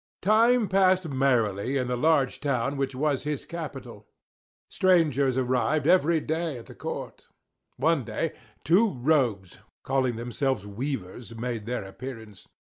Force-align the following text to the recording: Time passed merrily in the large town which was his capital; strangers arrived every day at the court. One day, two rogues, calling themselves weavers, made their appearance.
Time 0.23 0.67
passed 0.67 1.07
merrily 1.07 1.77
in 1.77 1.85
the 1.87 1.95
large 1.95 2.39
town 2.39 2.75
which 2.75 2.95
was 2.95 3.21
his 3.21 3.45
capital; 3.45 4.07
strangers 4.67 5.37
arrived 5.37 5.85
every 5.85 6.19
day 6.19 6.57
at 6.57 6.65
the 6.65 6.73
court. 6.73 7.27
One 7.77 8.03
day, 8.03 8.33
two 8.63 8.89
rogues, 8.97 9.59
calling 9.83 10.15
themselves 10.15 10.65
weavers, 10.65 11.35
made 11.35 11.67
their 11.67 11.83
appearance. 11.83 12.47